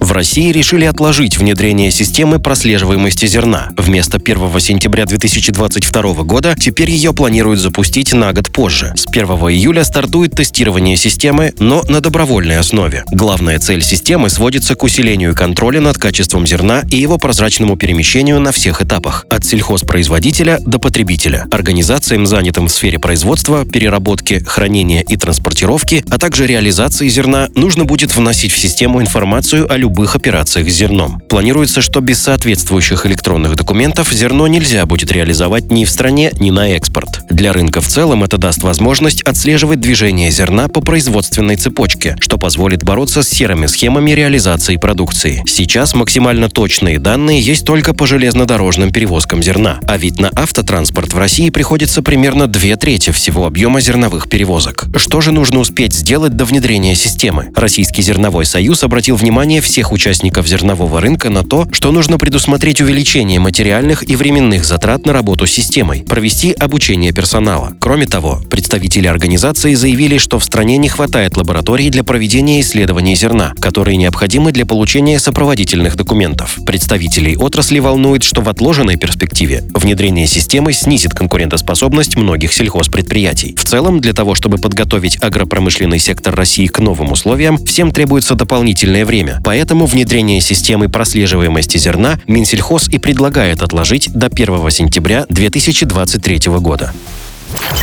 В 0.00 0.12
России 0.12 0.50
решили 0.50 0.86
отложить 0.86 1.36
внедрение 1.36 1.90
системы 1.90 2.38
прослеживаемости 2.38 3.26
зерна. 3.26 3.68
Вместо 3.76 4.16
1 4.16 4.58
сентября 4.58 5.04
2022 5.04 6.24
года 6.24 6.56
теперь 6.58 6.90
ее 6.90 7.12
планируют 7.12 7.60
запустить 7.60 8.14
на 8.14 8.32
год 8.32 8.50
позже. 8.50 8.94
С 8.96 9.06
1 9.06 9.26
июля 9.26 9.84
стартует 9.84 10.32
тестирование 10.32 10.96
системы, 10.96 11.52
но 11.58 11.82
на 11.86 12.00
добровольной 12.00 12.58
основе. 12.58 13.04
Главная 13.10 13.58
цель 13.58 13.82
системы 13.82 14.30
сводится 14.30 14.74
к 14.74 14.82
усилению 14.82 15.34
контроля 15.34 15.82
над 15.82 15.98
качеством 15.98 16.46
зерна 16.46 16.82
и 16.90 16.96
его 16.96 17.18
прозрачному 17.18 17.76
перемещению 17.76 18.40
на 18.40 18.52
всех 18.52 18.80
этапах, 18.80 19.26
от 19.28 19.44
сельхозпроизводителя 19.44 20.60
до 20.60 20.78
потребителя, 20.78 21.46
организациям, 21.50 22.26
занятым 22.26 22.68
в 22.68 22.72
сфере 22.72 22.98
производства, 22.98 23.66
переработки, 23.66 24.42
хранения 24.46 25.02
и 25.02 25.16
транспортировки, 25.18 26.04
а 26.08 26.16
также 26.16 26.46
реализации 26.46 27.06
зерна, 27.08 27.48
нужно 27.54 27.84
будет 27.84 28.16
вносить 28.16 28.52
в 28.52 28.58
систему 28.58 29.02
информацию 29.02 29.70
о 29.70 29.76
любых 29.76 29.89
любых 29.90 30.14
операциях 30.14 30.70
с 30.70 30.72
зерном. 30.72 31.20
Планируется, 31.28 31.80
что 31.80 32.00
без 32.00 32.22
соответствующих 32.22 33.06
электронных 33.06 33.56
документов 33.56 34.12
зерно 34.12 34.46
нельзя 34.46 34.86
будет 34.86 35.10
реализовать 35.10 35.72
ни 35.72 35.84
в 35.84 35.90
стране, 35.90 36.30
ни 36.38 36.50
на 36.50 36.70
экспорт. 36.70 37.22
Для 37.28 37.52
рынка 37.52 37.80
в 37.80 37.88
целом 37.88 38.22
это 38.22 38.38
даст 38.38 38.62
возможность 38.62 39.22
отслеживать 39.22 39.80
движение 39.80 40.30
зерна 40.30 40.68
по 40.68 40.80
производственной 40.80 41.56
цепочке, 41.56 42.16
что 42.20 42.38
позволит 42.38 42.84
бороться 42.84 43.24
с 43.24 43.28
серыми 43.28 43.66
схемами 43.66 44.12
реализации 44.12 44.76
продукции. 44.76 45.42
Сейчас 45.44 45.94
максимально 45.94 46.48
точные 46.48 47.00
данные 47.00 47.40
есть 47.40 47.66
только 47.66 47.92
по 47.92 48.06
железнодорожным 48.06 48.92
перевозкам 48.92 49.42
зерна, 49.42 49.80
а 49.88 49.98
ведь 49.98 50.20
на 50.20 50.30
автотранспорт 50.36 51.12
в 51.12 51.18
России 51.18 51.50
приходится 51.50 52.00
примерно 52.00 52.46
две 52.46 52.76
трети 52.76 53.10
всего 53.10 53.44
объема 53.44 53.80
зерновых 53.80 54.28
перевозок. 54.28 54.86
Что 54.94 55.20
же 55.20 55.32
нужно 55.32 55.58
успеть 55.58 55.94
сделать 55.94 56.36
до 56.36 56.44
внедрения 56.44 56.94
системы? 56.94 57.50
Российский 57.56 58.02
зерновой 58.02 58.44
союз 58.44 58.84
обратил 58.84 59.16
внимание 59.16 59.60
всех 59.60 59.79
всех 59.80 59.92
участников 59.92 60.46
зернового 60.46 61.00
рынка 61.00 61.30
на 61.30 61.42
то, 61.42 61.66
что 61.72 61.90
нужно 61.90 62.18
предусмотреть 62.18 62.82
увеличение 62.82 63.40
материальных 63.40 64.06
и 64.06 64.14
временных 64.14 64.66
затрат 64.66 65.06
на 65.06 65.14
работу 65.14 65.46
с 65.46 65.50
системой, 65.50 66.02
провести 66.02 66.52
обучение 66.52 67.12
персонала. 67.12 67.72
Кроме 67.80 68.04
того, 68.04 68.42
представители 68.50 69.06
организации 69.06 69.72
заявили, 69.72 70.18
что 70.18 70.38
в 70.38 70.44
стране 70.44 70.76
не 70.76 70.90
хватает 70.90 71.38
лабораторий 71.38 71.88
для 71.88 72.04
проведения 72.04 72.60
исследований 72.60 73.14
зерна, 73.14 73.54
которые 73.58 73.96
необходимы 73.96 74.52
для 74.52 74.66
получения 74.66 75.18
сопроводительных 75.18 75.96
документов. 75.96 76.58
Представителей 76.66 77.38
отрасли 77.38 77.78
волнует, 77.78 78.22
что 78.22 78.42
в 78.42 78.50
отложенной 78.50 78.98
перспективе 78.98 79.64
внедрение 79.72 80.26
системы 80.26 80.74
снизит 80.74 81.14
конкурентоспособность 81.14 82.18
многих 82.18 82.52
сельхозпредприятий. 82.52 83.54
В 83.56 83.64
целом, 83.64 84.02
для 84.02 84.12
того, 84.12 84.34
чтобы 84.34 84.58
подготовить 84.58 85.16
агропромышленный 85.22 85.98
сектор 85.98 86.34
России 86.34 86.66
к 86.66 86.80
новым 86.80 87.12
условиям, 87.12 87.56
всем 87.64 87.92
требуется 87.92 88.34
дополнительное 88.34 89.06
время. 89.06 89.40
Поэтому 89.42 89.69
Поэтому 89.70 89.86
внедрение 89.86 90.40
системы 90.40 90.88
прослеживаемости 90.88 91.78
зерна 91.78 92.18
Минсельхоз 92.26 92.88
и 92.88 92.98
предлагает 92.98 93.62
отложить 93.62 94.12
до 94.12 94.26
1 94.26 94.68
сентября 94.68 95.26
2023 95.28 96.40
года. 96.58 96.92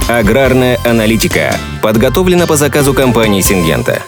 Аграрная 0.09 0.77
аналитика 0.83 1.55
подготовлена 1.81 2.45
по 2.45 2.57
заказу 2.57 2.93
компании 2.93 3.39
«Сингента». 3.39 4.01